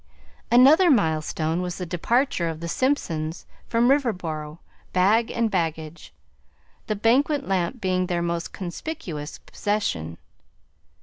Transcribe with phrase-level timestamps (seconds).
[0.51, 4.57] Another milestone was the departure of the Simpsons from Riverboro,
[4.93, 6.11] bag and baggage,
[6.87, 10.17] the banquet lamp being their most conspicuous possession.